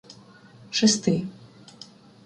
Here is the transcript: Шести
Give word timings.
Шести 0.77 1.13